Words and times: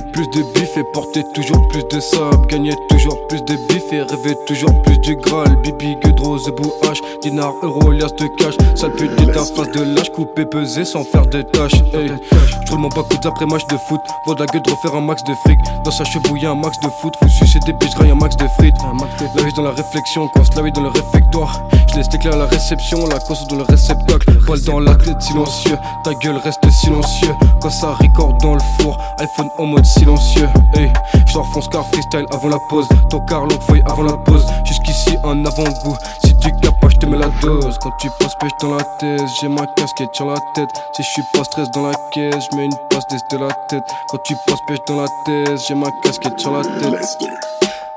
kiff 0.00 0.76
et 0.76 0.84
porter 0.92 1.24
toujours 1.34 1.66
plus 1.68 1.84
de 1.84 2.00
sable. 2.00 2.46
Gagner 2.48 2.74
toujours 2.88 3.18
plus 3.28 3.42
de 3.42 3.56
bif 3.68 3.92
et 3.92 4.02
rêver 4.02 4.36
toujours 4.46 4.82
plus 4.82 4.98
du 4.98 5.16
Graal. 5.16 5.56
Bibi, 5.62 5.96
Gudro, 6.04 6.38
Zebou, 6.38 6.72
H, 6.82 7.00
dinar, 7.22 7.52
euro, 7.62 7.90
lias 7.90 8.12
de 8.18 8.26
cash. 8.38 8.56
Sale 8.74 8.92
pute 8.92 9.14
d'interface 9.16 9.70
de 9.72 9.82
lâche, 9.94 10.10
couper, 10.10 10.44
peser 10.46 10.84
sans 10.84 11.04
faire 11.04 11.26
de 11.26 11.42
tâches. 11.42 11.82
Hey. 11.92 12.10
J'roule 12.66 12.80
mon 12.80 12.88
bac 12.88 13.06
après 13.24 13.46
match 13.46 13.66
de 13.68 13.76
foot. 13.76 14.00
Vaut 14.26 14.34
de 14.34 14.40
la 14.40 14.46
gueule 14.46 14.62
de 14.62 14.70
refaire 14.70 14.94
un 14.94 15.00
max 15.00 15.22
de 15.24 15.34
fric. 15.44 15.58
Dans 15.84 15.90
sa 15.90 16.04
chebouille, 16.04 16.46
un 16.46 16.54
max 16.54 16.78
de 16.80 16.88
foot. 17.00 17.14
Vous 17.22 17.28
sucer 17.28 17.58
des 17.66 17.72
biches, 17.72 17.94
un 18.00 18.14
max 18.14 18.36
de 18.36 18.46
frites. 18.58 18.74
La 19.36 19.42
vie 19.42 19.52
dans 19.52 19.62
la 19.62 19.70
réflexion, 19.70 20.28
quand 20.34 20.42
la 20.56 20.62
vie 20.62 20.72
dans 20.72 20.82
le 20.82 20.88
réfectoire. 20.88 21.62
Je 21.96 22.00
laisse 22.00 22.10
t'éclairer 22.10 22.36
à 22.36 22.40
la 22.40 22.44
réception, 22.44 23.06
la 23.06 23.18
course 23.18 23.46
dans 23.46 23.56
le 23.56 23.62
réceptacle. 23.62 24.30
Poil 24.44 24.60
dans 24.64 24.80
la 24.80 24.94
tête, 24.96 25.22
silencieux. 25.22 25.78
Ta 26.04 26.12
gueule 26.12 26.36
reste 26.36 26.70
silencieux. 26.70 27.34
Quand 27.62 27.70
ça 27.70 27.94
record 27.94 28.34
dans 28.42 28.52
le 28.52 28.60
four, 28.78 28.98
iPhone 29.18 29.48
en 29.56 29.64
mode 29.64 29.86
silencieux. 29.86 30.46
Hey, 30.74 30.92
je 31.14 31.32
fonce 31.54 31.66
car 31.68 31.86
freestyle 31.86 32.26
avant 32.32 32.48
la 32.48 32.58
pause. 32.68 32.86
Ton 33.08 33.20
car 33.20 33.48
feuille 33.66 33.82
avant 33.86 34.02
la 34.02 34.12
pause. 34.12 34.44
Jusqu'ici 34.66 35.16
un 35.24 35.42
avant-goût. 35.46 35.96
Si 36.22 36.36
tu 36.36 36.50
capes, 36.60 36.74
je 36.86 36.96
te 36.98 37.06
mets 37.06 37.16
la 37.16 37.30
dose. 37.40 37.78
Quand 37.80 37.92
tu 37.98 38.10
passes 38.20 38.34
pêche 38.40 38.52
dans 38.60 38.74
la 38.74 38.84
tête, 39.00 39.22
j'ai 39.40 39.48
ma 39.48 39.66
casquette 39.66 40.14
sur 40.14 40.26
la 40.26 40.36
tête. 40.54 40.68
Si 40.94 41.02
je 41.02 41.08
suis 41.08 41.22
pas 41.32 41.44
stress 41.44 41.70
dans 41.70 41.88
la 41.88 41.94
caisse, 42.12 42.44
je 42.52 42.56
mets 42.58 42.66
une 42.66 42.76
passe 42.90 43.06
de 43.06 43.38
la 43.38 43.48
tête. 43.70 43.84
Quand 44.10 44.18
tu 44.22 44.34
passes 44.46 44.60
pêche 44.68 44.84
dans 44.86 45.00
la 45.00 45.08
tête, 45.24 45.58
j'ai 45.66 45.74
ma 45.74 45.90
casquette 46.02 46.38
sur 46.38 46.52
la 46.52 46.62
tête. 46.62 46.92
Ouais, 46.92 47.00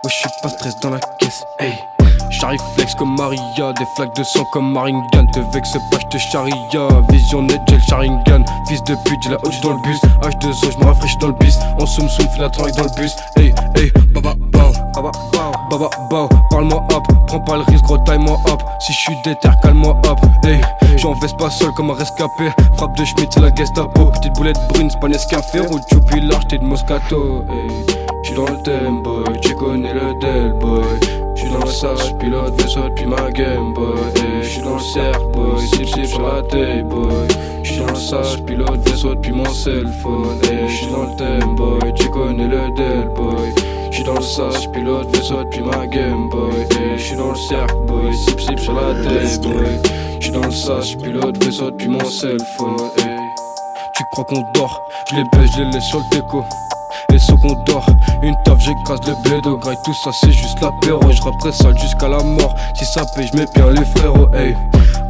je 0.06 0.09
suis 0.09 0.30
pas 0.41 0.47
stress 0.47 0.80
dans 0.80 0.91
la 0.91 1.00
caisse. 1.19 1.44
Hey. 1.59 1.98
J'arrive 2.40 2.62
flex 2.76 2.95
comme 2.95 3.16
Maria, 3.18 3.73
des 3.73 3.86
flaques 3.95 4.16
de 4.16 4.23
sang 4.23 4.45
comme 4.54 4.72
Maringan. 4.72 5.26
Te 5.34 5.40
vexe 5.54 5.73
pas, 5.92 6.00
j'te 6.00 6.18
charia. 6.18 6.88
Vision 7.09 7.42
net, 7.42 7.59
j'ai 7.68 7.76
le 7.76 7.81
Sharingan. 7.81 8.46
Fils 8.66 8.81
de 8.84 8.96
pute, 9.04 9.22
j'ai 9.23 9.31
la 9.31 9.38
haute 9.44 9.62
dans 9.62 9.72
le 9.72 9.81
bus. 9.81 10.00
H2O, 10.23 10.72
j'me 10.72 10.86
rafraîchis 10.86 11.18
dans 11.18 11.28
le 11.28 11.34
bis. 11.34 11.59
En 11.80 11.86
soum 11.86 12.08
soum, 12.08 12.28
fais 12.34 12.42
la 12.42 12.50
tranque 12.50 12.72
dans 12.78 12.84
le 12.84 12.96
bus. 12.96 13.14
Hey, 13.36 13.54
hey, 13.76 13.92
baba, 14.14 14.36
bao, 14.54 14.72
baba, 14.96 15.12
bao, 15.34 15.52
baba, 15.70 15.90
bao. 16.09 16.30
Parle-moi 16.50 16.81
hop, 16.94 17.04
prends 17.28 17.42
pas 17.42 17.58
le 17.58 17.64
risque, 17.64 17.84
gros 17.84 17.98
taille-moi 17.98 18.40
hop. 18.48 18.64
Si 18.80 18.94
j'suis 18.94 19.18
déter, 19.26 19.50
calme-moi 19.62 19.98
hop. 20.08 20.20
Hey, 20.46 20.62
j'en 20.96 21.14
veste 21.16 21.38
pas 21.38 21.50
seul 21.50 21.72
comme 21.74 21.90
un 21.90 21.96
rescapé. 21.96 22.52
Frappe 22.78 22.96
de 22.96 23.03
Schmidt, 23.03 23.28
c'est 23.34 23.42
la 23.42 23.53
Gestapo. 23.53 24.06
Petite 24.06 24.34
boulette 24.36 24.59
brune, 24.70 24.90
c'est 24.90 25.00
pas 25.00 25.09
Nescafé. 25.09 25.59
Roule 25.59 25.81
choupi 25.92 26.22
large, 26.22 26.48
t'es 26.48 26.58
de 26.58 26.64
Moscato. 26.64 27.44
Hey, 27.50 27.86
j'suis 28.24 28.36
dans 28.36 28.46
le 28.46 28.62
thème, 28.64 29.03
boy. 29.03 29.24
Tu 29.42 29.53
connais 29.56 29.94
le 29.94 30.14
Del, 30.22 30.53
boy. 30.53 30.98
J'suis 31.80 31.88
dans 31.88 31.94
le 31.94 31.97
sage, 31.97 32.17
pilote 32.17 32.61
vaisseau 32.61 32.89
depuis 32.89 33.05
ma 33.05 33.31
game 33.31 33.73
boy. 33.73 33.95
J'suis 34.41 34.61
dans 34.61 34.73
le 34.73 34.81
cercle 34.81 35.27
boy, 35.31 35.59
sip 35.66 35.88
sip 35.88 36.05
sur 36.05 36.22
la 36.22 36.41
taille 36.41 36.83
boy. 36.83 37.27
J'suis 37.63 37.80
dans 37.80 37.88
le 37.88 37.95
sage, 37.95 38.44
pilote 38.44 38.89
vaisseau 38.89 39.16
depuis 39.16 39.31
mon 39.31 39.45
cell 39.45 39.88
phone. 40.02 40.41
J'suis 40.67 40.88
dans 40.88 41.03
le 41.03 41.16
thème 41.16 41.55
boy, 41.55 41.94
tu 41.95 42.09
connais 42.09 42.47
le 42.47 42.69
del 42.75 43.07
boy. 43.16 43.53
J'suis 43.91 44.03
dans 44.03 44.16
le 44.16 44.22
sage, 44.22 44.69
pilote 44.73 45.07
vaisseau 45.16 45.41
depuis 45.45 45.61
ma 45.61 45.88
game 45.88 46.30
boy. 46.30 46.52
J'suis 46.97 47.16
dans 47.16 47.31
le 47.31 47.38
cercle 47.38 47.77
boy, 47.88 48.13
sip 48.13 48.41
sip 48.41 48.59
sur 48.59 48.73
la 48.73 48.94
taille 49.02 49.39
boy. 49.39 49.80
J'suis 50.19 50.31
dans 50.33 50.45
le 50.45 50.52
sage, 50.52 50.97
pilote 50.97 51.41
vaisseau 51.41 51.72
depuis 51.72 51.88
mon 51.88 52.03
cell 52.03 52.39
phone. 52.57 53.19
Tu 54.00 54.05
crois 54.05 54.23
qu'on 54.23 54.42
dort, 54.53 54.81
j'les 55.12 55.25
baisse, 55.34 55.51
j'les 55.57 55.69
laisse 55.72 55.84
sur 55.84 56.00
le 56.00 56.06
déco 56.06 56.46
les 57.09 57.19
sous 57.19 57.35
qu'on 57.35 57.53
dort. 57.66 57.85
Une 58.22 58.34
taf, 58.46 58.57
j'écrase 58.57 59.01
le 59.06 59.13
blé 59.24 59.41
de 59.41 59.51
graille, 59.56 59.75
tout 59.84 59.94
ça 59.94 60.12
c'est 60.13 60.31
juste 60.31 60.62
l'apéro. 60.62 61.01
Je 61.12 61.51
ça 61.51 61.75
jusqu'à 61.75 62.07
la 62.07 62.24
mort. 62.24 62.56
Si 62.75 62.85
ça 62.85 63.03
paye, 63.13 63.28
je 63.28 63.38
mets 63.38 63.46
bien 63.53 63.72
les 63.72 63.84
frérots, 63.84 64.34
hey. 64.34 64.56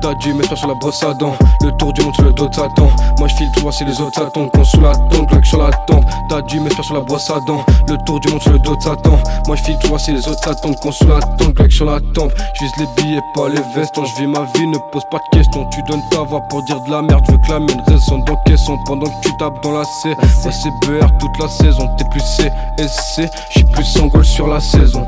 T'as 0.01 0.13
dû 0.15 0.33
mettre 0.33 0.57
sur 0.57 0.67
la 0.67 0.75
brosse 0.75 1.03
à 1.03 1.13
dents. 1.13 1.35
Le 1.61 1.71
tour 1.77 1.91
du 1.91 2.01
monde 2.01 2.15
sur 2.15 2.23
le 2.23 2.31
dos 2.31 2.47
de 2.47 2.53
Satan. 2.53 2.89
Moi 3.17 3.27
je 3.27 3.35
file, 3.35 3.49
tu 3.53 3.61
vois, 3.61 3.71
si 3.71 3.83
les 3.83 3.99
autres 3.99 4.15
s'attendent. 4.15 4.49
Qu'on 4.51 4.63
sous 4.63 4.79
la 4.79 4.93
tente, 4.93 5.27
Glock 5.27 5.45
sur 5.45 5.57
la 5.57 5.71
tempe. 5.87 6.05
T'as 6.29 6.41
dû 6.43 6.59
mettre 6.61 6.81
sur 6.83 6.95
la 6.95 7.01
brosse 7.01 7.29
à 7.29 7.39
dents. 7.45 7.65
Le 7.87 7.97
tour 8.05 8.19
du 8.21 8.29
monde 8.29 8.41
sur 8.41 8.51
le 8.53 8.59
dos 8.59 8.75
de 8.75 8.81
Satan. 8.81 9.19
Moi 9.45 9.55
je 9.57 9.63
file, 9.63 9.77
tu 9.81 9.87
vois, 9.87 9.99
si 9.99 10.13
les 10.13 10.25
autres 10.27 10.41
s'attendent. 10.41 10.77
Qu'on 10.77 10.91
sous 10.91 11.07
la 11.07 11.19
tente, 11.19 11.53
Glock 11.53 11.71
sur 11.71 11.85
la 11.85 11.99
tempe. 12.13 12.31
J'vise 12.53 12.71
les 12.77 12.87
billets, 12.95 13.21
pas 13.35 13.49
les 13.49 13.61
vestons. 13.75 14.05
Je 14.05 14.21
vis 14.21 14.27
ma 14.27 14.45
vie, 14.55 14.67
ne 14.67 14.77
pose 14.91 15.03
pas 15.11 15.17
de 15.17 15.37
questions. 15.37 15.65
Tu 15.71 15.81
donnes 15.83 16.03
ta 16.11 16.21
voix 16.21 16.41
pour 16.49 16.63
dire 16.63 16.79
de 16.81 16.91
la 16.91 17.01
merde. 17.01 17.23
Je 17.27 17.31
veux 17.33 17.37
que 17.39 17.51
la 17.51 17.59
mienne 17.59 17.83
résonne 17.87 18.23
dans 18.25 18.37
caisson 18.45 18.77
pendant 18.85 19.05
que 19.05 19.27
tu 19.27 19.37
tapes 19.37 19.61
dans 19.61 19.71
la 19.71 19.83
C. 19.83 20.15
c'est 20.43 20.87
BR 20.87 21.07
toute 21.19 21.37
la 21.39 21.49
saison. 21.49 21.89
T'es 21.97 22.05
plus 22.05 22.21
C 22.21 22.49
et 22.77 22.87
C. 22.87 23.27
J'suis 23.49 23.65
plus 23.65 23.83
sans 23.83 24.07
goal 24.07 24.23
sur 24.23 24.47
la 24.47 24.61
saison. 24.61 25.05